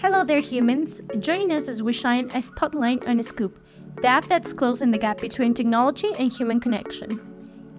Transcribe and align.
Hello 0.00 0.22
there, 0.22 0.38
humans. 0.38 1.02
Join 1.18 1.50
us 1.50 1.68
as 1.68 1.82
we 1.82 1.92
shine 1.92 2.30
a 2.32 2.40
spotlight 2.40 3.08
on 3.08 3.20
Scoop, 3.20 3.58
the 3.96 4.06
app 4.06 4.28
that's 4.28 4.52
closing 4.52 4.92
the 4.92 4.98
gap 4.98 5.20
between 5.20 5.54
technology 5.54 6.12
and 6.16 6.32
human 6.32 6.60
connection. 6.60 7.18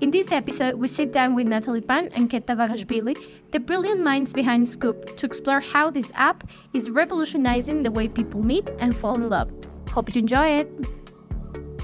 In 0.02 0.12
this 0.12 0.34
episode, 0.34 0.76
we 0.76 0.90
sit 0.90 1.14
down 1.14 1.34
with 1.34 1.48
Natalie 1.48 1.80
Pan 1.80 2.10
and 2.14 2.30
Keta 2.30 2.58
Bagashvili, 2.58 3.16
the 3.52 3.60
brilliant 3.62 4.04
minds 4.04 4.34
behind 4.34 4.68
Scoop, 4.68 5.16
to 5.16 5.26
explore 5.26 5.62
how 5.62 5.90
this 5.90 6.12
app 6.14 6.44
is 6.74 6.90
revolutionizing 6.90 7.84
the 7.84 7.92
way 7.92 8.10
people 8.10 8.44
meet 8.44 8.70
and 8.80 8.94
fall 8.94 9.16
in 9.16 9.30
love. 9.30 9.50
Hope 9.90 10.14
you 10.14 10.20
enjoy 10.20 10.58
it. 10.58 10.68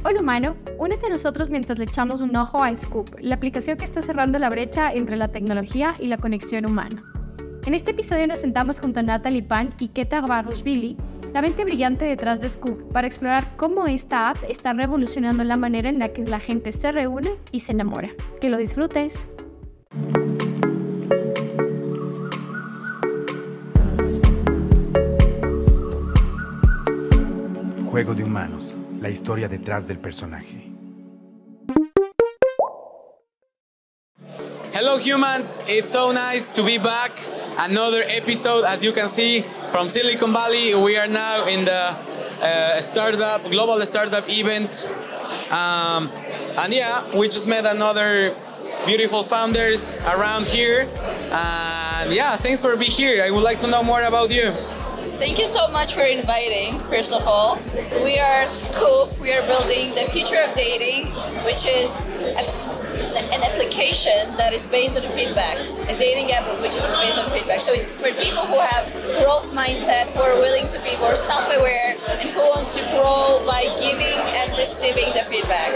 Hola 0.04 0.20
humano, 0.20 0.58
únete 0.78 1.06
a 1.06 1.10
nosotros 1.12 1.50
mientras 1.50 1.80
le 1.80 1.86
echamos 1.86 2.20
un 2.20 2.36
ojo 2.36 2.62
a 2.62 2.76
Scoop, 2.76 3.16
la 3.22 3.36
aplicación 3.36 3.78
que 3.78 3.86
está 3.86 4.02
cerrando 4.02 4.38
la 4.38 4.50
brecha 4.50 4.92
entre 4.92 5.16
la 5.16 5.30
tecnología 5.30 5.94
y 5.98 6.08
la 6.08 6.18
conexión 6.18 6.66
humana. 6.66 7.15
En 7.66 7.74
este 7.74 7.92
episodio 7.92 8.28
nos 8.28 8.38
sentamos 8.38 8.80
junto 8.80 9.00
a 9.00 9.04
Natalie 9.04 9.42
Pan 9.42 9.74
y 9.80 9.88
Keta 9.88 10.22
Barroshvili, 10.22 10.98
la 11.34 11.42
mente 11.42 11.66
brillante 11.66 12.06
detrás 12.06 12.40
de 12.40 12.48
Scoop, 12.48 12.92
para 12.94 13.08
explorar 13.08 13.58
cómo 13.58 13.88
esta 13.88 14.30
app 14.30 14.38
está 14.48 14.74
revolucionando 14.74 15.44
la 15.44 15.56
manera 15.56 15.90
en 15.90 15.98
la 15.98 16.10
que 16.10 16.24
la 16.24 16.40
gente 16.40 16.72
se 16.72 16.92
reúne 16.92 17.32
y 17.52 17.62
se 17.62 17.72
enamora. 17.72 18.10
Que 18.40 18.50
lo 18.50 18.60
disfrutes. 18.60 19.26
Juego 27.90 28.14
de 28.14 28.24
humanos, 28.24 28.76
la 29.02 29.10
historia 29.10 29.50
detrás 29.50 29.88
del 29.88 29.98
personaje. 29.98 30.75
Hello, 34.76 34.98
humans. 34.98 35.58
It's 35.68 35.90
so 35.90 36.12
nice 36.12 36.52
to 36.52 36.62
be 36.62 36.78
back. 36.78 37.26
Another 37.58 38.04
episode, 38.08 38.66
as 38.66 38.84
you 38.84 38.92
can 38.92 39.08
see, 39.08 39.46
from 39.70 39.88
Silicon 39.88 40.34
Valley. 40.34 40.76
We 40.76 40.98
are 40.98 41.08
now 41.08 41.48
in 41.48 41.64
the 41.64 41.96
uh, 42.42 42.82
startup, 42.82 43.50
global 43.50 43.80
startup 43.86 44.30
event. 44.30 44.86
Um, 45.50 46.12
and 46.60 46.74
yeah, 46.74 47.08
we 47.18 47.30
just 47.30 47.48
met 47.48 47.66
another 47.66 48.36
beautiful 48.86 49.24
founders 49.24 49.96
around 50.08 50.46
here. 50.46 50.90
And 51.32 52.12
yeah, 52.12 52.36
thanks 52.36 52.60
for 52.60 52.76
being 52.76 52.92
here. 52.92 53.24
I 53.24 53.32
would 53.32 53.44
like 53.44 53.60
to 53.60 53.68
know 53.68 53.82
more 53.82 54.02
about 54.02 54.30
you. 54.30 54.52
Thank 55.20 55.40
you 55.40 55.48
so 55.48 55.70
much 55.70 55.94
for 55.94 56.04
inviting, 56.04 56.82
first 56.82 57.14
of 57.14 57.26
all. 57.26 57.60
We 58.04 58.20
are 58.20 58.46
Scoop. 58.50 59.18
We 59.22 59.32
are 59.32 59.48
building 59.48 59.96
the 59.96 60.04
future 60.12 60.42
of 60.42 60.54
dating, 60.54 61.16
which 61.46 61.66
is 61.66 62.02
a 62.02 62.76
an 62.96 63.44
application 63.44 64.36
that 64.38 64.54
is 64.54 64.66
based 64.66 65.02
on 65.02 65.10
feedback, 65.12 65.60
a 65.90 65.98
dating 65.98 66.32
app 66.32 66.46
which 66.62 66.76
is 66.76 66.86
based 66.88 67.20
on 67.20 67.30
feedback. 67.32 67.62
So 67.62 67.74
it's 67.74 67.86
for 67.86 68.12
people 68.14 68.44
who 68.44 68.60
have 68.60 68.94
growth 69.22 69.52
mindset, 69.52 70.08
who 70.14 70.22
are 70.22 70.36
willing 70.36 70.68
to 70.70 70.80
be 70.82 70.96
more 70.98 71.16
self-aware, 71.16 71.98
and 72.20 72.30
who 72.30 72.40
want 72.40 72.68
to 72.70 72.82
grow 72.92 73.44
by 73.46 73.64
giving 73.80 74.20
and 74.36 74.58
receiving 74.58 75.14
the 75.14 75.24
feedback. 75.30 75.72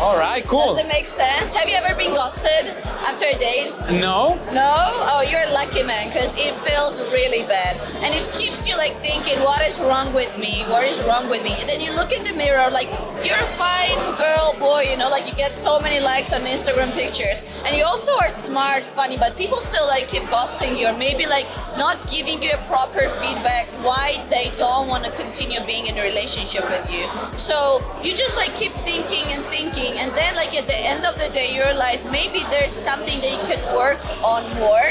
All 0.00 0.16
right, 0.16 0.46
cool. 0.46 0.74
Does 0.74 0.84
it 0.84 0.88
make 0.88 1.06
sense? 1.06 1.52
Have 1.52 1.68
you 1.68 1.76
ever 1.76 1.94
been 1.96 2.12
ghosted 2.12 2.74
after 3.06 3.26
a 3.26 3.38
date? 3.38 3.72
No. 3.90 4.34
No? 4.52 4.74
Oh, 5.10 5.24
you're 5.28 5.42
a 5.42 5.52
lucky 5.52 5.82
man 5.82 6.08
because 6.08 6.34
it 6.36 6.56
feels 6.56 7.00
really 7.10 7.42
bad. 7.42 7.76
And 8.02 8.14
it 8.14 8.32
keeps 8.32 8.68
you 8.68 8.76
like 8.76 9.00
thinking, 9.00 9.40
what 9.40 9.62
is 9.62 9.80
wrong 9.80 10.12
with 10.12 10.36
me? 10.38 10.64
What 10.66 10.84
is 10.84 11.02
wrong 11.04 11.28
with 11.28 11.44
me? 11.44 11.54
And 11.58 11.68
then 11.68 11.80
you 11.80 11.92
look 11.92 12.12
in 12.12 12.24
the 12.24 12.32
mirror 12.32 12.68
like, 12.70 12.88
you're 13.24 13.38
a 13.38 13.52
fine 13.54 13.96
girl, 14.16 14.54
boy, 14.58 14.82
you 14.90 14.96
know, 14.96 15.08
like 15.08 15.26
you 15.28 15.34
get 15.34 15.54
so 15.54 15.78
many 15.78 16.00
likes 16.00 16.32
on 16.32 16.42
Instagram 16.52 16.92
pictures. 16.92 17.42
And 17.64 17.76
you 17.76 17.84
also 17.84 18.12
are 18.18 18.28
smart, 18.28 18.84
funny, 18.84 19.16
but 19.16 19.36
people 19.36 19.58
still 19.58 19.86
like 19.86 20.08
keep 20.08 20.22
ghosting 20.24 20.78
you 20.78 20.86
or 20.88 20.96
maybe 20.96 21.26
like 21.26 21.46
not 21.76 22.06
giving 22.10 22.42
you 22.42 22.52
a 22.52 22.58
proper 22.64 23.08
feedback 23.20 23.66
why 23.82 24.24
they 24.30 24.52
don't 24.56 24.88
want 24.88 25.04
to 25.04 25.10
continue 25.12 25.64
being 25.64 25.86
in 25.86 25.98
a 25.98 26.02
relationship 26.02 26.64
with 26.68 26.90
you. 26.90 27.06
So 27.36 27.82
you 28.04 28.12
just 28.14 28.36
like 28.36 28.54
keep 28.54 28.72
thinking 28.84 29.24
and 29.32 29.44
thinking 29.46 29.98
and 29.98 30.12
then 30.12 30.34
like 30.36 30.54
at 30.54 30.66
the 30.66 30.76
end 30.76 31.04
of 31.04 31.18
the 31.18 31.28
day 31.32 31.54
you 31.54 31.62
realize 31.62 32.04
maybe 32.04 32.40
there's 32.50 32.72
something 32.72 33.20
that 33.20 33.30
you 33.32 33.42
could 33.48 33.62
work 33.74 34.00
on 34.22 34.42
more 34.58 34.88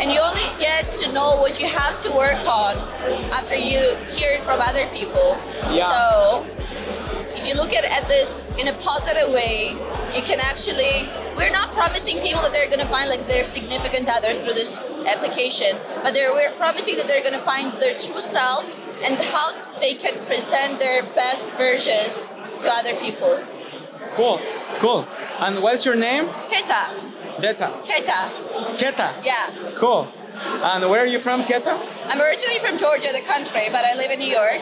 and 0.00 0.10
you 0.10 0.20
only 0.20 0.48
get 0.58 0.90
to 0.92 1.12
know 1.12 1.36
what 1.36 1.60
you 1.60 1.66
have 1.66 1.98
to 2.00 2.10
work 2.12 2.40
on 2.46 2.76
after 3.32 3.54
you 3.54 3.94
hear 4.08 4.32
it 4.32 4.42
from 4.42 4.60
other 4.60 4.86
people. 4.88 5.36
Yeah. 5.70 5.88
So 5.88 6.46
if 7.36 7.48
you 7.48 7.54
look 7.54 7.72
at, 7.72 7.84
at 7.84 8.08
this 8.08 8.44
in 8.58 8.68
a 8.68 8.74
positive 8.74 9.32
way, 9.32 9.74
you 10.14 10.22
can 10.22 10.40
actually 10.40 11.08
we're 11.36 11.50
not 11.52 11.70
promising 11.72 12.18
people 12.20 12.42
that 12.42 12.52
they're 12.52 12.66
going 12.68 12.80
to 12.80 12.86
find 12.86 13.08
like 13.08 13.26
their 13.26 13.44
significant 13.44 14.08
other 14.08 14.34
through 14.34 14.54
this 14.54 14.78
application 15.06 15.76
but 16.02 16.12
they're, 16.14 16.32
we're 16.32 16.52
promising 16.52 16.96
that 16.96 17.06
they're 17.06 17.22
going 17.22 17.32
to 17.34 17.38
find 17.40 17.72
their 17.80 17.96
true 17.96 18.20
selves 18.20 18.76
and 19.02 19.16
how 19.32 19.52
they 19.80 19.94
can 19.94 20.14
present 20.24 20.78
their 20.78 21.02
best 21.14 21.52
versions 21.52 22.26
to 22.60 22.68
other 22.72 22.94
people 22.96 23.42
Cool, 24.14 24.40
cool. 24.80 25.06
And 25.38 25.62
what's 25.62 25.86
your 25.86 25.94
name? 25.94 26.26
keta 26.50 26.82
Deta. 27.40 27.68
keta 27.86 28.28
Keta. 28.76 29.24
yeah 29.24 29.72
Cool. 29.76 30.08
And 30.42 30.90
where 30.90 31.00
are 31.04 31.06
you 31.06 31.20
from, 31.20 31.42
Keta? 31.44 31.78
i'm 32.10 32.20
originally 32.20 32.58
from 32.58 32.76
georgia 32.76 33.08
the 33.12 33.22
country 33.22 33.68
but 33.70 33.84
i 33.84 33.94
live 33.94 34.10
in 34.10 34.18
new 34.18 34.34
york 34.42 34.60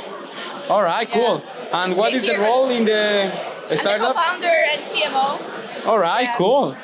All 0.69 0.83
right, 0.83 1.09
Yeah. 1.09 1.15
cool. 1.17 1.37
And 1.73 1.89
Just 1.89 1.99
what 1.99 2.13
came 2.13 2.27
the 2.29 2.39
role 2.45 2.69
in 2.69 2.85
the 2.85 3.33
i'm 3.71 3.77
the 3.77 3.77
startup? 3.77 4.15
co-founder 4.15 4.47
and 4.73 4.83
cmo 4.83 5.87
All 5.87 5.99
right, 5.99 6.23
Yeah. 6.25 6.35
cool. 6.37 6.77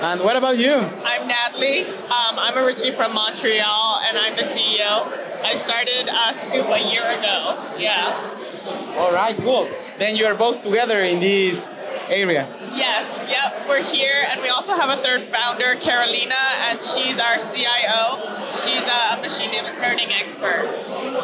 And 0.00 0.20
what 0.20 0.36
about 0.36 0.58
you? 0.58 0.74
I'm 0.74 1.28
Natalie. 1.28 1.84
Um, 2.10 2.34
I'm 2.44 2.56
originally 2.58 2.90
from 2.92 3.14
Montreal 3.14 4.00
and 4.06 4.18
I'm 4.18 4.34
the 4.36 4.42
CEO. 4.42 5.06
I 5.44 5.54
started 5.54 6.08
uh, 6.10 6.32
Scoop 6.32 6.66
a 6.68 6.80
year 6.92 7.04
ago. 7.18 7.56
Yeah. 7.78 8.96
All 8.98 9.12
right, 9.12 9.36
cool. 9.38 9.68
Then 9.98 10.16
you 10.16 10.26
are 10.26 10.34
both 10.34 10.62
together 10.62 11.00
in 11.04 11.20
this 11.20 11.70
area. 12.08 12.48
Yes, 12.74 13.24
yep, 13.28 13.68
we're 13.68 13.82
here. 13.84 14.26
And 14.30 14.42
we 14.42 14.48
also 14.48 14.74
have 14.74 14.90
a 14.98 15.00
third 15.00 15.22
founder, 15.22 15.74
Carolina, 15.76 16.42
and 16.68 16.82
she's 16.82 17.18
our 17.20 17.38
CIO. 17.38 18.02
She's 18.50 18.84
a 18.84 19.20
machine 19.22 19.52
learning 19.80 20.10
expert. 20.12 20.64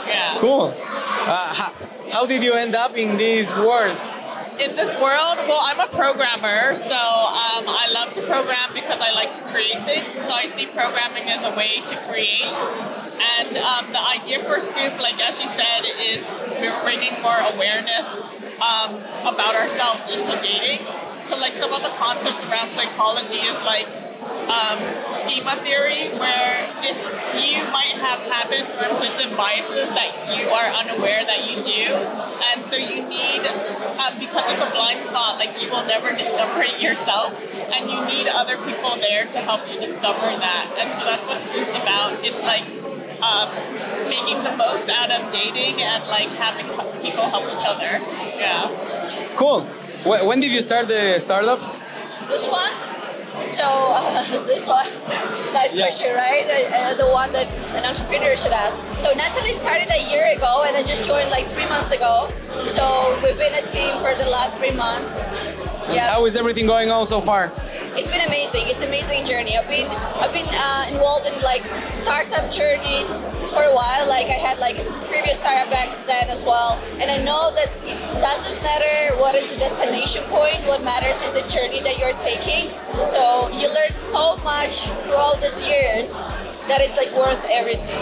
Yeah. 0.06 0.36
Cool. 0.38 0.72
Uh, 0.78 1.54
how, 1.58 1.72
how 2.12 2.24
did 2.26 2.42
you 2.42 2.54
end 2.54 2.74
up 2.76 2.96
in 2.96 3.16
this 3.18 3.52
world? 3.56 3.96
In 4.60 4.76
this 4.76 4.94
world, 4.97 5.41
well, 5.48 5.60
I'm 5.65 5.81
a 5.81 5.88
programmer, 5.88 6.75
so 6.75 6.94
um, 6.94 7.65
I 7.65 7.88
love 7.94 8.12
to 8.12 8.22
program 8.22 8.75
because 8.75 9.00
I 9.00 9.12
like 9.15 9.32
to 9.32 9.43
create 9.48 9.81
things. 9.88 10.21
So 10.21 10.32
I 10.32 10.44
see 10.44 10.66
programming 10.66 11.25
as 11.28 11.48
a 11.48 11.56
way 11.56 11.81
to 11.87 11.97
create. 12.04 12.44
And 12.44 13.56
um, 13.56 13.91
the 13.93 14.04
idea 14.21 14.44
for 14.44 14.60
Scoop, 14.60 15.00
like 15.00 15.19
as 15.21 15.41
you 15.41 15.48
said, 15.48 15.88
is 15.98 16.28
we're 16.60 16.76
bringing 16.82 17.16
more 17.22 17.41
awareness 17.54 18.21
um, 18.60 19.00
about 19.25 19.56
ourselves 19.56 20.12
into 20.12 20.37
dating. 20.44 20.84
So 21.22 21.38
like 21.38 21.56
some 21.56 21.72
of 21.72 21.82
the 21.82 21.92
concepts 21.97 22.44
around 22.44 22.71
psychology 22.71 23.41
is 23.41 23.56
like 23.65 23.88
um, 24.50 24.78
schema 25.09 25.56
theory, 25.62 26.10
where 26.19 26.69
if 26.82 26.98
you 27.38 27.62
might 27.72 27.97
have 27.97 28.21
habits 28.27 28.75
or 28.75 28.84
implicit 28.84 29.37
biases 29.37 29.88
that 29.91 30.37
you 30.37 30.48
are 30.50 30.69
unaware 30.84 31.25
that 31.25 31.48
you 31.48 31.62
do, 31.62 31.94
and 32.53 32.62
so 32.62 32.77
you 32.77 33.06
need, 33.09 33.47
um, 34.00 34.18
because 34.18 34.44
it's 34.52 34.64
a 34.64 34.70
blind 34.70 35.04
spot, 35.04 35.36
like 35.38 35.60
you 35.60 35.68
will 35.70 35.84
never 35.86 36.10
discover 36.16 36.62
it 36.62 36.80
yourself, 36.80 37.36
and 37.74 37.90
you 37.90 38.00
need 38.06 38.26
other 38.28 38.56
people 38.58 38.96
there 38.96 39.26
to 39.26 39.38
help 39.38 39.60
you 39.68 39.78
discover 39.78 40.26
that. 40.40 40.74
And 40.78 40.92
so 40.92 41.04
that's 41.04 41.26
what 41.26 41.42
Scoop's 41.42 41.74
about. 41.74 42.24
It's 42.24 42.42
like 42.42 42.64
um, 43.20 43.48
making 44.08 44.42
the 44.44 44.54
most 44.56 44.88
out 44.88 45.10
of 45.12 45.30
dating 45.30 45.82
and 45.82 46.02
like 46.08 46.28
having 46.40 46.66
people 47.02 47.24
help 47.28 47.44
each 47.54 47.66
other. 47.66 48.00
Yeah. 48.40 48.64
Cool. 49.36 49.60
Wh- 50.08 50.24
When 50.26 50.40
did 50.40 50.50
you 50.52 50.62
start 50.62 50.88
the 50.88 51.18
startup? 51.18 51.60
this 52.28 52.48
one 52.48 52.70
so 53.50 53.64
uh, 53.64 54.22
this 54.46 54.68
one 54.68 54.86
is 54.86 55.48
a 55.48 55.52
nice 55.52 55.74
Yeah. 55.74 55.82
question 55.86 56.14
right 56.14 56.46
uh, 56.72 56.94
the 56.94 57.08
one 57.08 57.30
that 57.32 57.48
an 57.74 57.84
entrepreneur 57.84 58.36
should 58.36 58.52
ask 58.52 58.78
so 59.00 59.12
natalie 59.14 59.52
started 59.52 59.88
a 59.90 60.10
year 60.10 60.26
ago 60.36 60.64
and 60.66 60.76
i 60.76 60.82
just 60.82 61.04
joined 61.06 61.30
like 61.30 61.47
three 61.47 61.66
months 61.68 61.91
ago 61.91 62.28
so 62.66 63.18
we've 63.22 63.38
been 63.38 63.54
a 63.54 63.66
team 63.66 63.97
for 63.98 64.14
the 64.22 64.28
last 64.28 64.58
three 64.58 64.70
months 64.72 65.30
yeah 65.91 66.10
How 66.12 66.26
is 66.26 66.36
everything 66.36 66.66
going 66.66 66.91
on 66.91 67.06
so 67.06 67.20
far? 67.20 67.50
it's 67.97 68.10
been 68.10 68.26
amazing. 68.26 68.68
It's 68.68 68.80
an 68.80 68.88
amazing 68.88 69.24
journey. 69.24 69.56
I've 69.58 69.68
been 69.68 69.91
I've 70.22 70.32
been 70.32 70.47
uh, 70.48 70.86
involved 70.88 71.26
in 71.26 71.34
like 71.42 71.66
startup 71.92 72.50
journeys 72.50 73.22
for 73.52 73.64
a 73.66 73.74
while. 73.74 74.06
Like 74.08 74.28
I 74.28 74.38
had 74.38 74.58
like 74.58 74.78
a 74.78 74.84
previous 75.10 75.41
startup 75.41 75.68
back 75.70 75.88
then 76.06 76.30
as 76.30 76.46
well, 76.46 76.78
and 77.00 77.10
I 77.10 77.18
know 77.18 77.50
that 77.58 77.68
it 77.84 77.98
doesn't 78.22 78.62
matter 78.62 79.16
what 79.18 79.34
is 79.34 79.48
the 79.48 79.56
destination 79.56 80.22
point. 80.28 80.64
What 80.66 80.84
matters 80.84 81.22
is 81.22 81.32
the 81.32 81.42
journey 81.48 81.80
that 81.82 81.98
you're 81.98 82.14
taking. 82.14 82.70
So 83.03 83.48
you 83.50 83.66
learn 83.66 83.92
so 83.92 84.36
much 84.38 84.86
throughout 85.03 85.41
these 85.41 85.62
years 85.66 86.24
that 86.70 86.80
it's 86.80 86.96
like 86.96 87.10
worth 87.12 87.44
everything. 87.50 87.98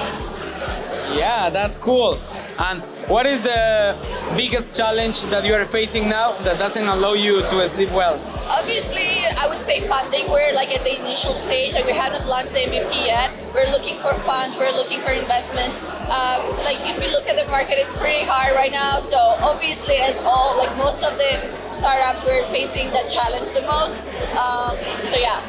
Yeah, 1.13 1.51
that's 1.51 1.79
cool. 1.79 2.21
And 2.59 2.85
what 3.09 3.27
is 3.27 3.41
the 3.43 3.97
biggest 4.37 4.75
challenge 4.75 5.23
that 5.31 5.45
you 5.45 5.55
are 5.55 5.65
facing 5.65 6.09
now 6.09 6.37
that 6.43 6.59
doesn't 6.59 6.87
allow 6.87 7.15
you 7.15 7.41
to 7.43 7.69
sleep 7.71 7.91
well? 7.93 8.19
obviously, 8.49 9.27
I 9.37 9.47
would 9.47 9.63
say 9.63 9.81
funding. 9.81 10.31
We're 10.31 10.53
like 10.55 10.75
at 10.75 10.85
the 10.85 10.99
initial 10.99 11.35
stage, 11.35 11.75
like 11.75 11.85
we 11.85 11.93
haven't 11.93 12.27
launched 12.27 12.53
the 12.53 12.61
MVP 12.61 13.07
yet. 13.07 13.31
We're 13.55 13.71
looking 13.71 13.97
for 13.97 14.15
funds. 14.15 14.59
We're 14.59 14.73
looking 14.73 15.01
for 15.01 15.11
investments. 15.11 15.77
Um, 16.09 16.41
like 16.65 16.81
if 16.89 17.03
you 17.03 17.11
look 17.13 17.27
at 17.29 17.37
the 17.37 17.49
market, 17.51 17.77
it's 17.79 17.95
pretty 17.95 18.25
hard 18.25 18.55
right 18.57 18.73
now. 18.73 18.99
So 18.99 19.19
obviously, 19.19 19.97
as 19.97 20.19
all 20.21 20.57
like 20.57 20.75
most 20.77 21.05
of 21.05 21.17
the 21.19 21.33
startups, 21.73 22.25
we're 22.25 22.47
facing 22.47 22.91
that 22.93 23.09
challenge 23.09 23.53
the 23.53 23.63
most. 23.63 24.05
Um, 24.37 24.77
so 25.05 25.17
yeah. 25.19 25.45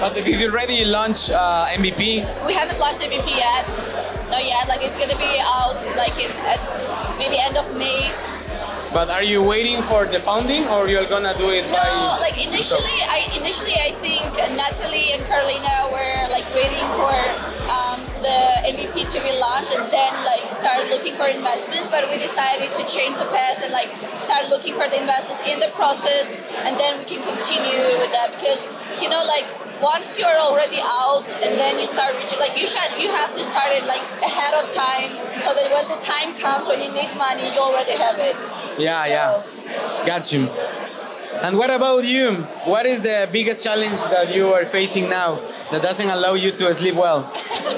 But 0.00 0.14
did 0.14 0.26
you 0.28 0.50
already 0.50 0.84
launch 0.84 1.30
uh, 1.30 1.66
MVP? 1.70 2.46
We 2.46 2.54
haven't 2.54 2.78
launched 2.78 3.02
MVP 3.02 3.28
yet. 3.28 3.66
Not 4.30 4.44
yet. 4.44 4.68
Like 4.68 4.82
it's 4.82 4.98
gonna 4.98 5.16
be 5.18 5.38
out 5.42 5.80
like 5.96 6.16
in 6.22 6.30
at 6.46 6.60
maybe 7.18 7.36
end 7.38 7.56
of 7.56 7.66
May. 7.76 8.12
But 8.92 9.08
are 9.08 9.22
you 9.22 9.40
waiting 9.42 9.82
for 9.82 10.04
the 10.06 10.18
funding, 10.18 10.66
or 10.66 10.88
you're 10.88 11.06
gonna 11.06 11.34
do 11.38 11.50
it 11.50 11.62
No, 11.70 11.78
by? 11.78 12.18
like 12.26 12.38
initially, 12.44 12.98
I 13.06 13.30
initially 13.38 13.74
I 13.78 13.94
think 14.02 14.26
Natalie 14.58 15.12
and 15.14 15.22
Carolina 15.30 15.86
were 15.94 16.26
like 16.30 16.46
waiting 16.54 16.82
for 16.98 17.14
um, 17.70 18.02
the 18.18 18.38
MVP 18.66 19.06
to 19.14 19.18
be 19.22 19.30
launched 19.38 19.70
and 19.78 19.86
then 19.92 20.12
like 20.26 20.50
start 20.50 20.90
looking 20.90 21.14
for 21.14 21.26
investments. 21.30 21.88
But 21.88 22.10
we 22.10 22.18
decided 22.18 22.72
to 22.74 22.82
change 22.86 23.14
the 23.16 23.26
path 23.30 23.62
and 23.62 23.70
like 23.72 23.90
start 24.18 24.48
looking 24.50 24.74
for 24.74 24.88
the 24.90 24.98
investors 24.98 25.38
in 25.46 25.60
the 25.60 25.70
process, 25.70 26.40
and 26.66 26.74
then 26.78 26.98
we 26.98 27.04
can 27.04 27.22
continue 27.22 27.78
with 28.02 28.10
that 28.10 28.34
because 28.34 28.66
you 29.00 29.08
know 29.08 29.22
like 29.22 29.46
once 29.80 30.18
you're 30.18 30.38
already 30.48 30.78
out 30.82 31.26
and 31.42 31.58
then 31.58 31.78
you 31.78 31.86
start 31.86 32.14
reaching 32.16 32.38
like 32.38 32.56
you 32.60 32.66
should 32.66 32.90
you 33.00 33.08
have 33.08 33.32
to 33.32 33.42
start 33.42 33.70
it 33.72 33.84
like 33.84 34.02
ahead 34.22 34.52
of 34.54 34.68
time 34.70 35.10
so 35.40 35.54
that 35.54 35.70
when 35.72 35.86
the 35.88 35.96
time 35.96 36.34
comes 36.38 36.68
when 36.68 36.80
you 36.82 36.90
need 36.92 37.10
money 37.16 37.44
you 37.54 37.58
already 37.60 37.92
have 37.92 38.18
it 38.18 38.36
Yeah, 38.78 39.04
So- 39.04 39.10
yeah. 39.10 40.06
Got 40.06 40.32
you. 40.32 40.48
And 41.42 41.56
what 41.56 41.70
about 41.70 42.04
you? 42.04 42.34
What 42.64 42.84
is 42.86 43.00
the 43.02 43.28
biggest 43.32 43.62
challenge 43.62 44.00
that 44.14 44.34
you 44.34 44.52
are 44.52 44.64
facing 44.66 45.08
now 45.08 45.38
that 45.70 45.80
doesn't 45.82 46.08
allow 46.10 46.34
you 46.34 46.50
to 46.52 46.74
sleep 46.74 46.94
well? 46.96 47.20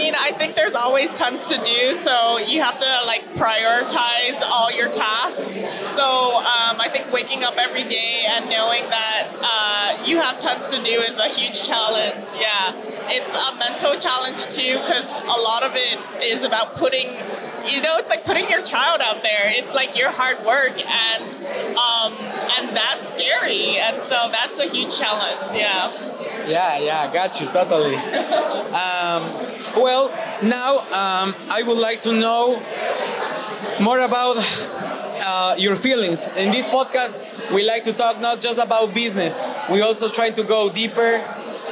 I 0.00 0.02
mean, 0.02 0.14
I 0.18 0.32
think 0.32 0.56
there's 0.56 0.74
always 0.74 1.12
tons 1.12 1.44
to 1.44 1.58
do, 1.62 1.92
so 1.92 2.38
you 2.38 2.62
have 2.62 2.78
to 2.78 3.06
like 3.06 3.22
prioritize 3.34 4.40
all 4.42 4.72
your 4.72 4.88
tasks. 4.88 5.44
So 5.86 6.02
um, 6.38 6.80
I 6.80 6.88
think 6.90 7.12
waking 7.12 7.44
up 7.44 7.58
every 7.58 7.84
day 7.84 8.24
and 8.30 8.48
knowing 8.48 8.88
that 8.88 9.28
uh, 9.42 10.06
you 10.06 10.18
have 10.18 10.40
tons 10.40 10.68
to 10.68 10.82
do 10.82 10.90
is 10.90 11.18
a 11.18 11.28
huge 11.28 11.62
challenge. 11.62 12.28
Yeah, 12.34 12.72
it's 13.12 13.34
a 13.34 13.58
mental 13.58 13.94
challenge 14.00 14.46
too 14.46 14.78
because 14.80 15.20
a 15.20 15.38
lot 15.38 15.64
of 15.64 15.72
it 15.74 15.98
is 16.24 16.44
about 16.44 16.76
putting. 16.76 17.08
You 17.60 17.82
know, 17.82 17.98
it's 17.98 18.08
like 18.08 18.24
putting 18.24 18.48
your 18.48 18.62
child 18.62 19.02
out 19.02 19.22
there. 19.22 19.52
It's 19.52 19.74
like 19.74 19.98
your 19.98 20.10
hard 20.10 20.38
work, 20.46 20.80
and 20.80 21.24
um, 21.76 22.14
and 22.56 22.74
that's 22.74 23.06
scary, 23.06 23.76
and 23.76 24.00
so 24.00 24.30
that's 24.32 24.58
a 24.58 24.66
huge 24.66 24.98
challenge. 24.98 25.54
Yeah. 25.54 25.92
Yeah, 26.46 26.78
yeah, 26.78 27.12
got 27.12 27.38
you 27.38 27.48
totally. 27.48 27.94
um, 28.72 29.49
well, 29.76 30.08
now 30.42 30.78
um, 30.78 31.34
I 31.48 31.62
would 31.66 31.78
like 31.78 32.00
to 32.02 32.12
know 32.12 32.62
more 33.80 34.00
about 34.00 34.36
uh, 35.22 35.54
your 35.58 35.74
feelings. 35.74 36.26
In 36.36 36.50
this 36.50 36.66
podcast, 36.66 37.24
we 37.52 37.64
like 37.64 37.84
to 37.84 37.92
talk 37.92 38.20
not 38.20 38.40
just 38.40 38.58
about 38.58 38.94
business. 38.94 39.40
We 39.70 39.80
also 39.82 40.08
try 40.08 40.30
to 40.30 40.42
go 40.42 40.70
deeper. 40.70 41.22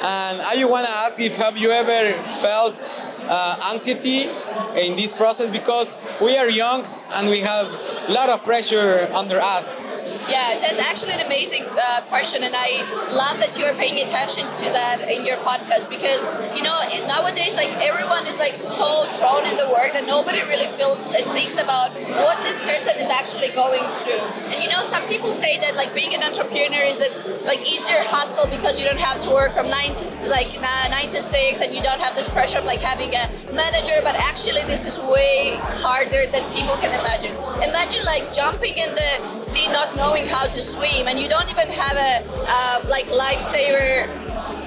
And 0.00 0.40
I 0.40 0.64
want 0.64 0.86
to 0.86 0.92
ask 0.92 1.20
if 1.20 1.36
have 1.36 1.56
you 1.56 1.70
ever 1.70 2.22
felt 2.22 2.90
uh, 3.28 3.70
anxiety 3.72 4.30
in 4.76 4.96
this 4.96 5.12
process 5.12 5.50
because 5.50 5.96
we 6.20 6.36
are 6.36 6.48
young 6.48 6.86
and 7.14 7.28
we 7.28 7.40
have 7.40 7.66
a 7.66 8.12
lot 8.12 8.30
of 8.30 8.44
pressure 8.44 9.08
under 9.12 9.38
us. 9.38 9.76
Yeah, 10.28 10.58
that's 10.60 10.78
actually 10.78 11.12
an 11.12 11.24
amazing 11.24 11.64
uh, 11.64 12.02
question, 12.08 12.42
and 12.44 12.54
I 12.54 12.84
love 13.10 13.40
that 13.40 13.58
you 13.58 13.64
are 13.64 13.74
paying 13.74 13.96
attention 14.06 14.44
to 14.60 14.66
that 14.76 15.00
in 15.08 15.24
your 15.24 15.36
podcast 15.38 15.88
because 15.88 16.24
you 16.54 16.62
know 16.62 16.76
nowadays 17.06 17.56
like 17.56 17.72
everyone 17.80 18.26
is 18.26 18.38
like 18.38 18.54
so 18.54 19.08
drawn 19.16 19.46
in 19.46 19.56
the 19.56 19.68
work 19.68 19.92
that 19.94 20.06
nobody 20.06 20.40
really 20.42 20.66
feels 20.76 21.00
and 21.14 21.24
thinks 21.32 21.56
about 21.56 21.96
what 22.24 22.36
this 22.44 22.58
person 22.60 22.92
is 22.98 23.08
actually 23.08 23.48
going 23.48 23.84
through. 24.04 24.20
And 24.52 24.62
you 24.62 24.68
know, 24.68 24.82
some 24.82 25.06
people 25.08 25.30
say 25.30 25.58
that 25.60 25.76
like 25.76 25.94
being 25.94 26.14
an 26.14 26.22
entrepreneur 26.22 26.82
is 26.84 27.00
a 27.00 27.08
like 27.44 27.60
easier 27.64 28.02
hustle 28.04 28.46
because 28.48 28.78
you 28.78 28.84
don't 28.84 29.00
have 29.00 29.20
to 29.22 29.30
work 29.30 29.52
from 29.52 29.70
nine 29.70 29.94
to 29.94 30.04
like 30.28 30.60
nine 30.60 31.08
to 31.10 31.22
six, 31.22 31.60
and 31.62 31.74
you 31.74 31.82
don't 31.82 32.00
have 32.00 32.14
this 32.14 32.28
pressure 32.28 32.58
of 32.58 32.64
like 32.64 32.80
having 32.80 33.14
a 33.14 33.24
manager. 33.54 33.96
But 34.02 34.16
actually, 34.16 34.62
this 34.64 34.84
is 34.84 35.00
way 35.00 35.56
harder 35.80 36.26
than 36.30 36.44
people 36.52 36.76
can 36.76 36.92
imagine. 36.92 37.32
Imagine 37.64 38.04
like 38.04 38.32
jumping 38.32 38.76
in 38.76 38.94
the 38.94 39.40
sea, 39.40 39.68
not 39.68 39.96
knowing 40.18 40.30
how 40.30 40.46
to 40.46 40.60
swim, 40.60 41.06
and 41.06 41.18
you 41.18 41.28
don't 41.28 41.48
even 41.50 41.68
have 41.68 41.96
a 41.96 42.28
um, 42.50 42.88
like 42.88 43.06
lifesaver 43.06 44.06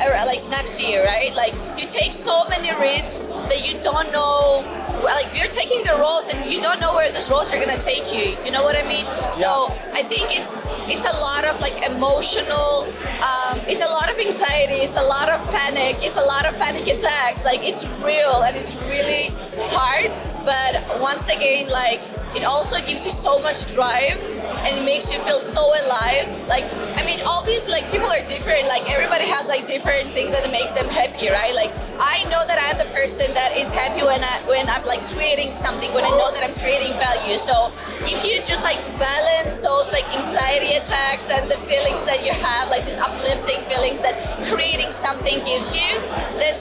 uh, 0.02 0.26
like 0.26 0.48
next 0.50 0.80
to 0.80 0.88
you, 0.88 1.04
right? 1.04 1.34
Like 1.36 1.54
you 1.78 1.88
take 1.88 2.12
so 2.12 2.46
many 2.48 2.70
risks 2.80 3.24
that 3.50 3.68
you 3.68 3.80
don't 3.82 4.12
know. 4.12 4.64
Like 5.04 5.36
you're 5.36 5.48
taking 5.48 5.84
the 5.84 5.98
roads 6.00 6.30
and 6.30 6.52
you 6.52 6.62
don't 6.62 6.80
know 6.80 6.94
where 6.94 7.10
those 7.12 7.32
roads 7.32 7.52
are 7.52 7.60
gonna 7.60 7.80
take 7.80 8.14
you. 8.14 8.38
You 8.46 8.52
know 8.52 8.64
what 8.64 8.76
I 8.76 8.88
mean? 8.88 9.06
So 9.32 9.74
I 9.94 10.04
think 10.04 10.38
it's 10.38 10.62
it's 10.88 11.06
a 11.06 11.18
lot 11.20 11.46
of 11.46 11.60
like 11.60 11.86
emotional. 11.88 12.88
Um, 13.22 13.60
it's 13.68 13.82
a 13.82 13.90
lot 13.90 14.10
of 14.12 14.18
anxiety. 14.20 14.80
It's 14.82 14.98
a 14.98 15.04
lot 15.04 15.30
of 15.30 15.40
panic. 15.50 15.98
It's 16.04 16.18
a 16.18 16.24
lot 16.24 16.46
of 16.46 16.56
panic 16.58 16.88
attacks. 16.88 17.46
Like 17.46 17.64
it's 17.64 17.86
real 18.04 18.44
and 18.44 18.56
it's 18.56 18.76
really 18.88 19.30
hard. 19.74 20.12
But 20.46 21.00
once 21.00 21.30
again, 21.30 21.70
like 21.70 22.02
it 22.36 22.44
also 22.44 22.80
gives 22.80 23.06
you 23.06 23.12
so 23.12 23.40
much 23.40 23.74
drive 23.74 24.18
and 24.64 24.78
it 24.78 24.86
makes 24.86 25.12
you 25.12 25.20
feel 25.22 25.40
so 25.40 25.64
alive. 25.86 26.28
Like 26.48 26.66
I 26.98 27.06
mean, 27.06 27.20
obviously, 27.26 27.74
like 27.74 27.90
people 27.92 28.08
are 28.08 28.24
different. 28.26 28.68
Like 28.68 28.90
everybody 28.90 29.26
has 29.26 29.48
like 29.48 29.66
different 29.66 30.12
things 30.12 30.32
that 30.34 30.50
make 30.52 30.74
them 30.76 30.88
happy, 30.88 31.30
right? 31.30 31.54
Like 31.56 31.72
I 32.00 32.24
know 32.30 32.46
that 32.46 32.60
I'm 32.62 32.78
the 32.78 32.92
person 32.94 33.34
that 33.34 33.58
is 33.58 33.72
happy 33.72 34.04
when 34.04 34.24
I 34.24 34.42
when 34.48 34.70
I'm 34.70 34.86
like 34.86 35.02
creating 35.10 35.52
something, 35.52 35.94
when 35.94 36.06
I 36.06 36.10
know 36.10 36.32
that 36.32 36.44
I'm 36.44 36.56
creating 36.56 36.94
value. 36.98 37.38
So 37.38 37.72
if 38.06 38.24
you 38.24 38.42
just 38.44 38.64
like 38.64 38.80
balance 39.00 39.58
those 39.58 39.92
like 39.92 40.06
anxiety 40.16 40.74
attacks 40.78 41.30
and 41.30 41.50
the 41.50 41.58
feelings 41.66 42.06
that 42.06 42.24
you 42.26 42.32
have, 42.32 42.70
like 42.70 42.86
these 42.86 43.00
uplifting 43.00 43.62
feelings 43.66 44.02
that 44.02 44.16
creating 44.48 44.92
something 44.92 45.44
gives 45.44 45.76
you, 45.76 46.00
then 46.38 46.56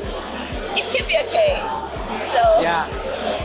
it 0.77 0.89
can 0.95 1.07
be 1.07 1.17
okay. 1.29 1.61
So 2.25 2.41
Yeah. 2.61 2.89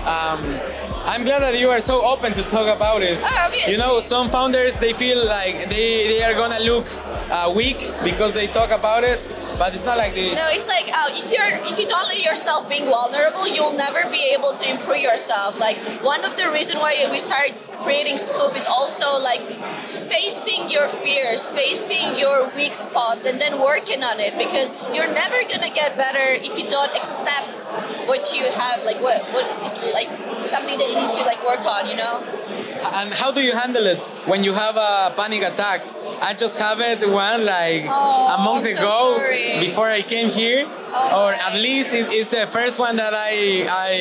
Um, 0.06 0.60
I'm 1.06 1.24
glad 1.24 1.44
that 1.44 1.60
you 1.60 1.70
are 1.70 1.80
so 1.80 2.04
open 2.04 2.34
to 2.34 2.42
talk 2.44 2.66
about 2.66 3.04
it. 3.04 3.20
Oh, 3.22 3.46
obviously. 3.46 3.74
You 3.74 3.78
know, 3.78 4.00
some 4.00 4.28
founders 4.30 4.76
they 4.78 4.92
feel 4.92 5.24
like 5.24 5.70
they, 5.70 6.08
they 6.08 6.24
are 6.24 6.34
gonna 6.34 6.60
look 6.60 6.88
uh, 7.30 7.54
weak 7.56 7.92
because 8.04 8.34
they 8.34 8.48
talk 8.48 8.72
about 8.72 9.04
it, 9.04 9.22
but 9.60 9.74
it's 9.74 9.86
not 9.86 9.98
like 9.98 10.16
this. 10.16 10.34
No, 10.36 10.48
it's 10.50 10.68
like 10.68 10.90
uh, 10.90 11.14
if 11.14 11.32
you're 11.32 11.62
if 11.62 11.78
you 11.78 11.86
don't 11.86 12.08
let 12.08 12.26
yourself 12.26 12.68
being 12.68 12.86
vulnerable, 12.86 13.48
you'll 13.48 13.78
never 13.78 14.10
be 14.10 14.34
able 14.34 14.54
to 14.54 14.66
improve 14.68 14.98
yourself. 14.98 15.60
Like 15.60 15.78
one 16.02 16.26
of 16.26 16.36
the 16.38 16.50
reason 16.50 16.80
why 16.80 17.08
we 17.12 17.20
started 17.20 17.54
creating 17.86 18.18
Scoop 18.18 18.56
is 18.58 18.66
also 18.66 19.22
like 19.22 19.46
facing 20.10 20.70
your 20.70 20.90
fears, 20.90 21.48
facing 21.50 22.18
your 22.18 22.50
weak 22.56 22.74
spots, 22.74 23.26
and 23.26 23.40
then 23.40 23.62
working 23.62 24.02
on 24.04 24.20
it 24.20 24.40
because 24.40 24.74
you're 24.92 25.14
never 25.14 25.38
gonna 25.54 25.70
get 25.70 25.96
better 25.98 26.34
if 26.42 26.58
you 26.58 26.68
don't 26.68 26.94
accept 26.98 27.46
what 28.10 28.34
you 28.34 28.50
have, 28.50 28.84
like 28.84 29.00
what 29.02 29.22
what 29.32 29.46
is 29.62 29.78
like 29.94 30.10
something 30.44 30.78
that 30.78 30.90
you 30.90 31.00
need 31.00 31.12
to 31.12 31.24
like 31.24 31.44
work 31.46 31.66
on. 31.66 31.88
You 31.90 31.96
know. 31.96 32.24
And 32.96 33.14
how 33.14 33.32
do 33.32 33.42
you 33.42 33.54
handle 33.54 33.86
it 33.86 33.98
when 34.28 34.44
you 34.44 34.54
have 34.54 34.76
a 34.76 35.14
panic 35.16 35.42
attack? 35.44 35.84
I 36.22 36.34
just 36.34 36.58
have 36.60 36.80
it 36.80 37.08
one 37.10 37.44
like 37.46 37.86
Oh, 37.90 38.36
a 38.36 38.42
month 38.44 38.66
I'm 38.68 38.78
ago 38.78 39.18
sorry. 39.18 39.60
before 39.60 39.90
I 39.90 40.02
came 40.02 40.30
here, 40.30 40.66
Oh, 40.94 41.28
or 41.28 41.34
at 41.34 41.56
least 41.56 41.94
it, 41.94 42.08
it's 42.12 42.30
the 42.30 42.48
first 42.48 42.80
one 42.80 42.96
that 42.96 43.14
I 43.14 43.68
I 43.70 43.94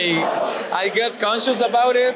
I 0.73 0.89
get 0.91 1.19
conscious 1.19 1.61
about 1.61 1.97
it. 1.97 2.15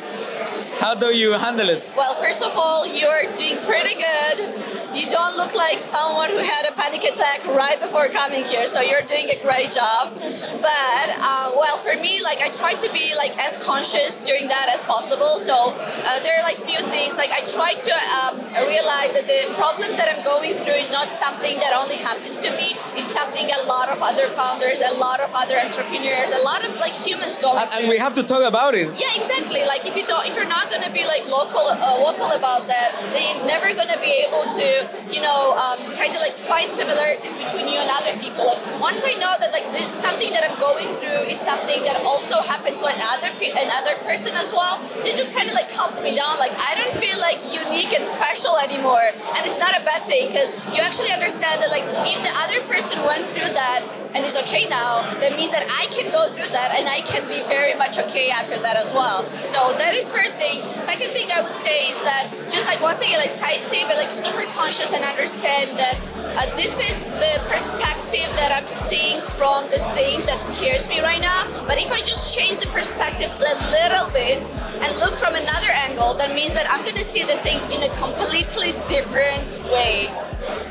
How 0.78 0.94
do 0.94 1.06
you 1.14 1.32
handle 1.32 1.68
it? 1.68 1.85
Well, 1.97 2.14
first 2.14 2.42
of 2.42 2.56
all, 2.56 2.87
you're 2.87 3.32
doing 3.35 3.58
pretty 3.66 3.94
good. 3.99 4.54
You 4.94 5.06
don't 5.06 5.37
look 5.37 5.54
like 5.54 5.78
someone 5.78 6.30
who 6.30 6.38
had 6.38 6.64
a 6.66 6.73
panic 6.73 7.04
attack 7.04 7.44
right 7.44 7.78
before 7.78 8.08
coming 8.08 8.44
here, 8.44 8.66
so 8.66 8.80
you're 8.80 9.02
doing 9.02 9.28
a 9.28 9.38
great 9.42 9.70
job. 9.70 10.14
But 10.16 11.06
uh, 11.18 11.50
well, 11.54 11.76
for 11.78 11.94
me, 12.00 12.23
like 12.23 12.40
I 12.40 12.49
try 12.49 12.75
to 12.75 12.88
be 12.92 13.12
like 13.14 13.37
as 13.38 13.56
conscious 13.58 14.25
during 14.26 14.49
that 14.49 14.70
as 14.73 14.82
possible. 14.85 15.38
So 15.38 15.75
uh, 15.75 16.20
there 16.20 16.38
are 16.38 16.42
like 16.42 16.56
few 16.56 16.78
things. 16.94 17.18
Like 17.18 17.30
I 17.32 17.42
try 17.44 17.75
to 17.75 17.92
um, 18.16 18.35
realize 18.66 19.12
that 19.12 19.26
the 19.26 19.52
problems 19.54 19.94
that 19.97 20.08
I'm 20.08 20.25
going 20.25 20.54
through 20.54 20.78
is 20.80 20.90
not 20.90 21.12
something 21.12 21.58
that 21.58 21.75
only 21.76 21.97
happened 21.97 22.37
to 22.37 22.50
me. 22.56 22.75
It's 22.97 23.06
something 23.12 23.47
a 23.50 23.66
lot 23.66 23.88
of 23.90 24.00
other 24.00 24.28
founders, 24.28 24.80
a 24.80 24.94
lot 24.94 25.20
of 25.20 25.30
other 25.35 25.58
entrepreneurs, 25.58 26.32
a 26.32 26.42
lot 26.42 26.64
of 26.64 26.75
like 26.76 26.94
humans 26.94 27.37
go 27.37 27.56
And, 27.58 27.68
through. 27.70 27.80
and 27.80 27.88
we 27.90 27.99
have 27.99 28.14
to 28.14 28.23
talk 28.23 28.42
about 28.42 28.75
it. 28.75 28.88
Yeah, 28.97 29.12
exactly. 29.14 29.66
Like 29.66 29.87
if 29.87 29.97
you 29.97 30.06
don't, 30.06 30.26
if 30.26 30.35
you're 30.35 30.49
not 30.49 30.68
gonna 30.71 30.93
be 30.93 31.05
like 31.05 31.27
local, 31.27 31.69
uh, 31.69 31.99
about 32.39 32.67
that, 32.69 32.95
then 33.13 33.37
you're 33.37 33.47
never 33.47 33.75
gonna 33.75 33.99
be 34.01 34.25
able 34.27 34.45
to 34.45 34.89
you 35.11 35.21
know, 35.21 35.57
um, 35.57 35.79
kind 35.97 36.15
of 36.15 36.21
like 36.21 36.37
find 36.37 36.71
similarities 36.71 37.35
between 37.35 37.69
you 37.69 37.79
and 37.79 37.91
other 37.91 38.17
people. 38.21 38.47
Like 38.47 38.81
once 38.81 39.05
I 39.05 39.15
know 39.15 39.35
that 39.41 39.53
like 39.53 39.71
this, 39.73 39.95
something 39.95 40.31
that 40.33 40.45
I'm 40.45 40.59
going 40.61 40.93
through 40.93 41.29
is 41.29 41.41
something 41.41 41.83
that 41.85 41.97
also 42.05 42.41
happened 42.43 42.77
to 42.79 42.87
another 42.87 43.33
pe- 43.41 43.57
another 43.57 43.97
person 44.05 44.35
as 44.37 44.53
well, 44.53 44.81
it 45.05 45.17
just 45.17 45.33
kind 45.33 45.49
of 45.49 45.55
like 45.55 45.71
calms 45.73 46.01
me 46.01 46.15
down. 46.15 46.39
Like 46.39 46.53
I 46.55 46.77
don't 46.77 46.95
feel 46.95 47.19
like 47.19 47.41
unique 47.53 47.93
and 47.93 48.05
special 48.05 48.59
anymore, 48.59 49.13
and 49.37 49.43
it's 49.47 49.59
not 49.59 49.75
a 49.75 49.85
bad 49.85 50.07
thing 50.07 50.29
because 50.29 50.55
you 50.75 50.81
actually 50.81 51.11
understand 51.11 51.63
that 51.63 51.71
like 51.71 51.85
if 52.07 52.21
the 52.23 52.35
other 52.37 52.61
person 52.69 53.01
went 53.05 53.27
through 53.27 53.53
that 53.55 53.83
and 54.15 54.25
is 54.25 54.37
okay 54.37 54.67
now, 54.69 55.03
that 55.21 55.37
means 55.37 55.50
that 55.50 55.67
I 55.69 55.87
can 55.93 56.11
go 56.11 56.29
through 56.29 56.49
that 56.53 56.75
and 56.75 56.88
I 56.88 57.00
can 57.00 57.27
be 57.29 57.41
very 57.49 57.75
much 57.75 57.99
okay 57.99 58.31
after 58.31 58.59
that 58.59 58.77
as 58.77 58.93
well. 58.93 59.29
So 59.47 59.73
that 59.79 59.95
is 59.95 60.09
first 60.09 60.35
thing. 60.35 60.62
Second 60.75 61.11
thing 61.11 61.31
I 61.33 61.43
would 61.43 61.55
say 61.55 61.88
is 61.88 62.00
that 62.03 62.33
just 62.50 62.67
like 62.67 62.81
once 62.81 63.00
again, 63.00 63.19
like 63.19 63.31
stay 63.31 63.85
but 63.85 63.97
like 63.97 64.12
super 64.12 64.45
conscious 64.53 64.93
and 64.93 65.05
understand 65.05 65.79
that 65.79 65.97
uh, 66.37 66.55
this 66.57 66.81
is 66.81 67.05
the 67.05 67.41
perspective 67.49 68.29
that 68.37 68.53
I'm 68.53 68.67
seeing 68.67 69.23
from 69.23 69.71
the 69.71 69.79
thing 69.95 70.25
that 70.27 70.45
scares 70.45 70.88
me 70.88 71.00
right 71.00 71.21
now. 71.21 71.45
But 71.67 71.79
if 71.79 71.91
I 71.93 72.00
just 72.00 72.37
change 72.37 72.61
the 72.61 72.69
perspective 72.69 73.31
a 73.38 73.71
little 73.71 74.11
bit 74.12 74.43
and 74.83 74.99
look 74.99 75.17
from 75.17 75.35
another 75.35 75.69
angle, 75.71 76.15
that 76.15 76.35
means 76.35 76.55
that 76.55 76.71
I'm 76.71 76.85
gonna 76.85 77.03
see 77.03 77.25
the 77.25 77.38
thing 77.38 77.61
in 77.71 77.83
a 77.83 77.95
completely 77.97 78.73
different 78.88 79.62
way. 79.65 80.09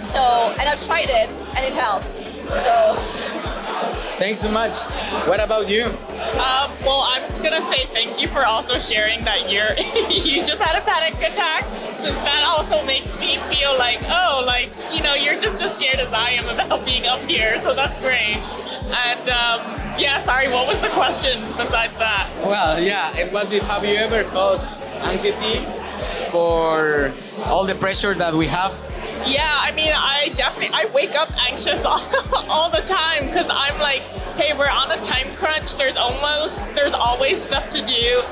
So, 0.01 0.19
and 0.59 0.69
I've 0.69 0.83
tried 0.85 1.09
it 1.09 1.31
and 1.31 1.65
it 1.65 1.73
helps. 1.73 2.29
So, 2.55 2.95
Thanks 4.17 4.41
so 4.41 4.49
much. 4.49 4.79
What 5.27 5.39
about 5.39 5.69
you? 5.69 5.85
Um, 5.85 6.71
well, 6.81 7.05
I'm 7.05 7.21
gonna 7.43 7.61
say 7.61 7.85
thank 7.85 8.19
you 8.19 8.27
for 8.27 8.43
also 8.43 8.79
sharing 8.79 9.23
that 9.25 9.51
you're 9.51 9.75
you 10.09 10.43
just 10.43 10.59
had 10.59 10.75
a 10.75 10.83
panic 10.83 11.21
attack, 11.21 11.65
since 11.95 12.19
that 12.21 12.43
also 12.43 12.83
makes 12.83 13.17
me 13.19 13.37
feel 13.41 13.77
like 13.77 13.99
oh, 14.05 14.43
like 14.43 14.71
you 14.91 15.03
know, 15.03 15.13
you're 15.13 15.37
just 15.37 15.61
as 15.61 15.75
scared 15.75 15.99
as 15.99 16.11
I 16.13 16.31
am 16.31 16.49
about 16.49 16.83
being 16.91 17.05
up 17.05 17.23
here. 17.25 17.59
So 17.59 17.75
that's 17.75 17.99
great. 17.99 18.41
And 18.89 19.29
um, 19.29 19.61
yeah, 19.99 20.17
sorry, 20.17 20.47
what 20.47 20.65
was 20.65 20.79
the 20.79 20.89
question 20.89 21.43
besides 21.55 21.95
that? 21.97 22.27
Well, 22.41 22.81
yeah, 22.81 23.15
it 23.15 23.31
was 23.31 23.51
if 23.51 23.63
have 23.63 23.85
you 23.85 23.95
ever 23.97 24.23
felt 24.23 24.63
anxiety 25.03 25.63
for 26.31 27.13
all 27.45 27.65
the 27.65 27.75
pressure 27.75 28.15
that 28.15 28.33
we 28.33 28.47
have? 28.47 28.73
Yeah, 29.25 29.49
I 29.49 29.71
mean, 29.71 29.91
I 29.95 30.31
definitely 30.35 30.75
I 30.75 30.85
wake 30.93 31.15
up 31.15 31.29
anxious 31.49 31.85
all, 31.85 32.01
all 32.49 32.69
the 32.69 32.81
time 32.81 33.27
because 33.27 33.49
I'm 33.49 33.79
like, 33.79 34.01
hey, 34.37 34.53
we're 34.57 34.69
on 34.69 34.91
a 34.91 35.01
time 35.03 35.33
crunch. 35.35 35.75
There's 35.75 35.97
almost 35.97 36.65
there's 36.75 36.93
always 36.93 37.41
stuff 37.41 37.69
to 37.71 37.83
do, 37.83 38.23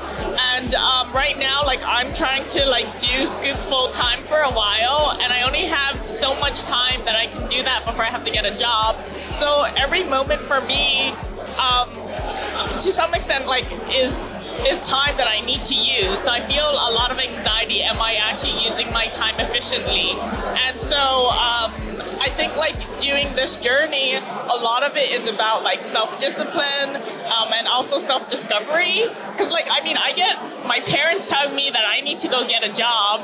and 0.54 0.74
um, 0.74 1.12
right 1.12 1.38
now, 1.38 1.62
like 1.64 1.80
I'm 1.84 2.12
trying 2.14 2.48
to 2.50 2.68
like 2.68 3.00
do 3.00 3.26
Scoop 3.26 3.56
full 3.68 3.88
time 3.88 4.22
for 4.24 4.38
a 4.38 4.50
while, 4.50 5.18
and 5.20 5.32
I 5.32 5.42
only 5.42 5.66
have 5.66 6.06
so 6.06 6.38
much 6.40 6.62
time 6.62 7.04
that 7.04 7.16
I 7.16 7.26
can 7.26 7.48
do 7.48 7.62
that 7.62 7.84
before 7.84 8.04
I 8.04 8.10
have 8.10 8.24
to 8.24 8.30
get 8.30 8.44
a 8.44 8.56
job. 8.56 9.04
So 9.30 9.64
every 9.76 10.04
moment 10.04 10.42
for 10.42 10.60
me, 10.62 11.10
um, 11.58 11.90
to 12.80 12.92
some 12.92 13.14
extent, 13.14 13.46
like 13.46 13.66
is 13.90 14.32
is 14.66 14.80
time 14.82 15.16
that 15.16 15.28
I 15.28 15.40
need 15.44 15.64
to 15.66 15.74
use. 15.74 16.20
So 16.20 16.32
I 16.32 16.40
feel 16.40 16.68
a 16.68 16.90
lot 16.92 17.10
of 17.10 17.18
anxiety. 17.18 17.82
Am 17.82 18.00
my 18.96 19.06
time 19.08 19.38
efficiently? 19.38 20.08
And 20.64 20.80
so 20.80 20.96
um, 20.96 21.68
I 22.26 22.28
think 22.38 22.56
like 22.56 22.76
doing 22.98 23.28
this 23.36 23.56
journey, 23.56 24.14
a 24.14 24.58
lot 24.68 24.82
of 24.88 24.96
it 24.96 25.10
is 25.10 25.28
about 25.28 25.62
like 25.62 25.82
self-discipline 25.82 26.90
um, 27.34 27.48
and 27.54 27.68
also 27.68 27.98
self-discovery. 27.98 29.04
Because 29.32 29.50
like 29.50 29.68
I 29.70 29.82
mean, 29.84 29.98
I 29.98 30.12
get 30.14 30.34
my 30.66 30.80
parents 30.80 31.26
telling 31.26 31.54
me 31.54 31.68
that 31.76 31.84
I 31.86 32.00
need 32.00 32.20
to 32.20 32.28
go 32.28 32.48
get 32.48 32.64
a 32.64 32.72
job, 32.72 33.16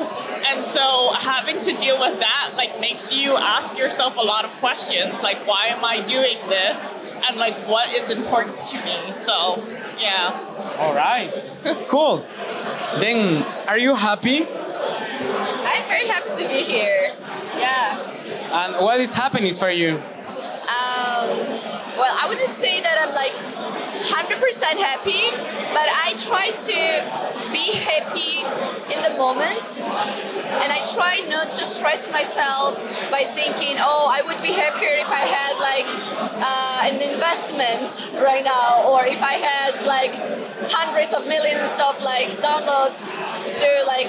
and 0.49 0.62
so 0.62 1.14
having 1.33 1.62
to 1.62 1.73
deal 1.85 1.99
with 1.99 2.21
that 2.21 2.52
like 2.55 2.79
makes 2.79 3.14
you 3.14 3.38
ask 3.38 3.79
yourself 3.79 4.19
a 4.19 4.26
lot 4.33 4.45
of 4.45 4.50
questions, 4.67 5.23
like 5.23 5.47
why 5.47 5.69
am 5.69 5.83
I 5.85 6.00
doing 6.17 6.37
this? 6.50 6.93
And 7.26 7.38
like 7.38 7.57
what 7.67 7.87
is 7.97 8.11
important 8.11 8.62
to 8.73 8.76
me? 8.85 9.12
So 9.12 9.35
yeah. 9.99 10.76
All 10.79 10.95
right. 10.95 11.33
cool. 11.88 12.26
Then, 13.00 13.43
are 13.69 13.79
you 13.79 13.95
happy? 13.95 14.47
I'm 16.33 16.49
very 16.49 16.62
happy 16.62 16.65
to 16.65 16.67
be 16.67 16.73
here. 16.73 17.12
Yeah. 17.59 17.99
And 18.53 18.75
what 18.85 19.01
is 19.01 19.15
happiness 19.15 19.59
for 19.59 19.71
you? 19.71 19.97
Um, 19.97 21.29
well, 21.97 22.17
I 22.21 22.27
wouldn't 22.29 22.53
say 22.53 22.81
that 22.81 22.97
I'm 23.01 23.15
like 23.15 23.33
100% 24.03 24.62
happy, 24.79 25.31
but 25.73 25.89
I 25.89 26.15
try 26.17 26.51
to 26.51 27.53
be 27.53 27.73
happy 27.77 28.45
in 28.95 29.03
the 29.03 29.19
moment. 29.19 29.83
And 30.61 30.73
I 30.73 30.82
try 30.94 31.25
not 31.28 31.50
to 31.52 31.64
stress 31.64 32.11
myself 32.11 32.76
by 33.11 33.25
thinking, 33.32 33.76
oh, 33.78 34.11
I 34.11 34.21
would 34.26 34.42
be 34.42 34.52
happier 34.52 35.00
if 35.00 35.09
I 35.09 35.25
had 35.25 35.56
like 35.59 35.88
uh, 36.42 36.88
an 36.92 37.00
investment 37.00 38.12
right 38.21 38.44
now, 38.44 38.85
or 38.88 39.06
if 39.06 39.23
I 39.23 39.35
had 39.40 39.87
like 39.87 40.12
hundreds 40.68 41.12
of 41.12 41.26
millions 41.26 41.80
of 41.80 42.00
like 42.02 42.30
downloads 42.38 43.11
through 43.56 43.82
like 43.87 44.06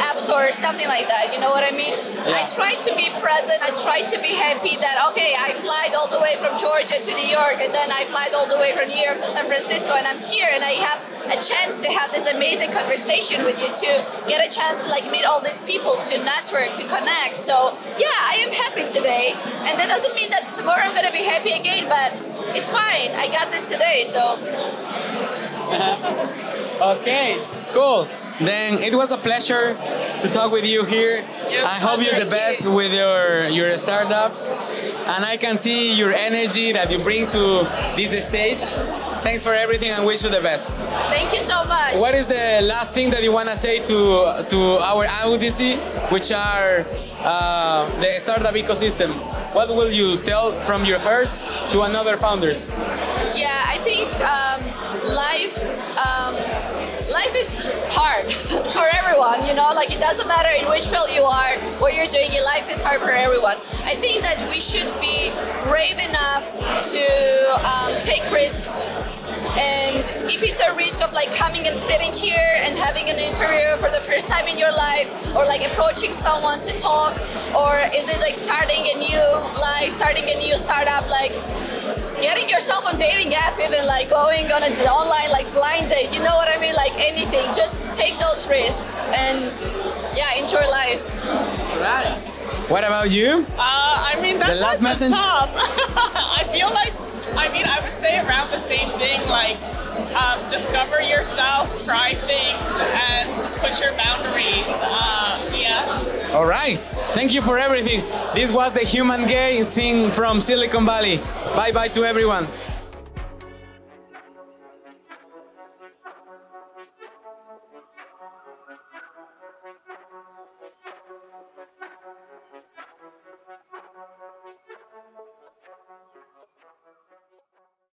app 0.00 0.16
store 0.16 0.48
or 0.48 0.52
something 0.52 0.88
like 0.88 1.08
that. 1.08 1.34
You 1.34 1.40
know 1.40 1.50
what 1.50 1.64
I 1.64 1.74
mean? 1.76 1.94
I 2.30 2.46
try 2.46 2.74
to 2.74 2.90
be 2.96 3.10
present. 3.20 3.60
I 3.62 3.70
try 3.74 4.02
to 4.02 4.16
be 4.22 4.32
happy 4.34 4.76
that 4.76 4.96
okay, 5.12 5.34
I 5.38 5.52
fly 5.54 5.90
all 5.96 6.08
the 6.08 6.20
way 6.20 6.36
from 6.36 6.56
Georgia 6.58 6.98
to 7.00 7.12
New 7.14 7.28
York, 7.28 7.58
and 7.60 7.72
then 7.74 7.90
I 7.90 8.04
fly 8.04 8.28
all 8.34 8.48
the 8.48 8.58
way 8.58 8.72
from 8.72 8.88
New 8.88 9.02
York 9.02 9.18
to 9.20 9.28
San 9.28 9.46
Francisco, 9.46 9.94
and 9.94 10.06
I'm 10.06 10.20
here, 10.20 10.48
and 10.52 10.64
I 10.64 10.78
have 10.78 11.00
a 11.26 11.40
chance 11.40 11.82
to 11.82 11.88
have 11.90 12.12
this 12.12 12.26
amazing 12.26 12.72
conversation 12.72 13.44
with 13.44 13.58
you, 13.58 13.68
to 13.68 13.90
get 14.28 14.44
a 14.44 14.50
chance 14.50 14.84
to 14.84 14.90
like 14.90 15.10
meet 15.10 15.24
all 15.24 15.40
these 15.42 15.55
people, 15.58 15.96
to 15.96 16.18
network, 16.22 16.72
to 16.74 16.84
connect. 16.86 17.40
So 17.40 17.72
yeah, 17.98 18.16
I 18.32 18.36
am 18.46 18.52
happy 18.52 18.84
today, 18.86 19.32
and 19.34 19.78
that 19.78 19.88
doesn't 19.88 20.14
mean 20.14 20.30
that 20.30 20.52
tomorrow 20.52 20.82
I'm 20.82 20.94
gonna 20.94 21.12
be 21.12 21.24
happy 21.24 21.52
again, 21.52 21.88
but 21.88 22.12
it's 22.56 22.70
fine. 22.70 23.10
I 23.14 23.28
got 23.28 23.50
this 23.50 23.68
today, 23.70 24.04
so 24.04 24.38
Okay, 26.80 27.40
cool. 27.72 28.06
Then 28.40 28.82
it 28.82 28.94
was 28.94 29.10
a 29.12 29.16
pleasure 29.16 29.74
to 30.22 30.28
talk 30.28 30.52
with 30.52 30.66
you 30.66 30.84
here. 30.84 31.24
I 31.48 31.78
hope 31.78 32.02
you're 32.02 32.18
the 32.18 32.30
best 32.30 32.66
with 32.68 32.92
your 32.92 33.46
your 33.46 33.72
startup, 33.78 34.34
and 35.06 35.24
I 35.24 35.36
can 35.36 35.58
see 35.58 35.94
your 35.94 36.12
energy 36.12 36.72
that 36.72 36.90
you 36.90 36.98
bring 36.98 37.30
to 37.30 37.68
this 37.96 38.22
stage. 38.26 38.60
Thanks 39.22 39.42
for 39.42 39.54
everything, 39.54 39.90
and 39.90 40.06
wish 40.06 40.22
you 40.22 40.30
the 40.30 40.40
best. 40.40 40.70
thank 41.10 41.32
you 41.32 41.40
so 41.40 41.64
much. 41.64 41.94
What 41.98 42.14
is 42.14 42.26
the 42.26 42.62
last 42.62 42.92
thing 42.92 43.10
that 43.10 43.22
you 43.22 43.32
want 43.32 43.48
to 43.48 43.56
say 43.56 43.78
to 43.90 44.42
to 44.48 44.58
our 44.82 45.06
audience, 45.06 45.62
which 46.10 46.30
are 46.32 46.86
uh, 47.22 47.86
the 48.00 48.10
startup 48.18 48.54
ecosystem? 48.54 49.10
What 49.54 49.68
will 49.68 49.90
you 49.90 50.16
tell 50.22 50.52
from 50.52 50.84
your 50.84 50.98
heart 50.98 51.28
to 51.72 51.82
another 51.82 52.16
founders? 52.16 52.66
Yeah, 53.34 53.64
I 53.66 53.78
think 53.82 54.08
um, 54.20 54.60
life 55.14 55.56
um, 55.96 56.34
life 57.10 57.34
is 57.34 57.72
hard 57.88 58.30
for 58.76 58.88
everyone. 58.92 59.46
You 59.46 59.54
know, 59.54 59.70
like 59.74 59.90
it 59.90 60.00
doesn't 60.00 60.26
matter 60.28 60.50
in 60.50 60.68
which 60.68 60.86
field 60.86 61.10
you 61.10 61.22
are, 61.22 61.58
what 61.78 61.94
you're 61.94 62.06
doing. 62.06 62.32
in 62.32 62.44
Life 62.44 62.70
is 62.70 62.82
hard 62.82 63.00
for 63.00 63.10
everyone. 63.10 63.56
I 63.84 63.94
think 63.94 64.22
that 64.22 64.46
we 64.48 64.60
should 64.60 64.88
be 65.00 65.30
brave 65.62 65.98
enough 65.98 66.50
to 66.92 67.06
um, 67.64 68.00
take 68.02 68.30
risks. 68.30 68.84
And 69.56 70.04
if 70.28 70.42
it's 70.42 70.60
a 70.60 70.74
risk 70.74 71.02
of 71.02 71.12
like 71.12 71.34
coming 71.34 71.66
and 71.66 71.78
sitting 71.78 72.12
here 72.12 72.52
and 72.60 72.76
having 72.76 73.08
an 73.08 73.18
interview 73.18 73.76
for 73.78 73.90
the 73.90 74.00
first 74.00 74.28
time 74.28 74.46
in 74.48 74.58
your 74.58 74.72
life, 74.72 75.08
or 75.34 75.46
like 75.46 75.66
approaching 75.66 76.12
someone 76.12 76.60
to 76.60 76.76
talk, 76.76 77.18
or 77.54 77.80
is 77.94 78.08
it 78.08 78.20
like 78.20 78.34
starting 78.34 78.84
a 78.94 78.98
new 78.98 79.22
life, 79.58 79.92
starting 79.92 80.28
a 80.28 80.36
new 80.36 80.58
startup, 80.58 81.08
like 81.08 81.32
getting 82.20 82.48
yourself 82.48 82.86
on 82.86 82.98
dating 82.98 83.34
app, 83.34 83.58
even 83.60 83.86
like 83.86 84.10
going 84.10 84.50
on 84.52 84.62
an 84.62 84.72
online 84.86 85.30
like 85.30 85.52
blind 85.52 85.88
date, 85.88 86.12
you 86.12 86.20
know 86.20 86.34
what 86.36 86.48
I 86.48 86.60
mean? 86.60 86.74
Like 86.74 86.92
anything, 86.96 87.46
just 87.54 87.82
take 87.92 88.18
those 88.18 88.48
risks 88.48 89.02
and 89.04 89.42
yeah, 90.16 90.34
enjoy 90.34 90.66
life. 90.68 91.04
Right. 91.80 92.32
What 92.68 92.84
about 92.84 93.10
you? 93.10 93.46
Uh, 93.50 93.58
I 93.58 94.18
mean, 94.20 94.38
that's 94.38 94.60
last 94.60 94.82
message? 94.82 95.10
top. 95.10 95.50
I 95.54 96.44
feel 96.52 96.70
like, 96.70 96.92
I 97.36 97.52
mean, 97.52 97.66
I 97.68 97.80
would 97.80 97.96
say 97.96 98.18
around 98.18 98.50
the 98.50 98.58
same 98.58 98.90
thing. 98.98 99.20
Like, 99.28 99.56
um, 100.16 100.48
discover 100.48 101.00
yourself, 101.00 101.84
try 101.84 102.14
things, 102.14 102.72
and 103.12 103.60
push 103.60 103.80
your 103.80 103.92
boundaries. 103.92 104.64
Uh, 104.66 105.52
yeah. 105.54 106.15
All 106.36 106.44
right. 106.44 106.78
Thank 107.14 107.32
you 107.32 107.40
for 107.40 107.58
everything. 107.58 108.04
This 108.34 108.52
was 108.52 108.70
the 108.72 108.80
Human 108.80 109.24
Gay 109.26 109.62
sing 109.62 110.10
from 110.10 110.42
Silicon 110.42 110.84
Valley. 110.84 111.16
Bye 111.56 111.72
bye 111.72 111.88
to 111.88 112.04
everyone. 112.04 112.46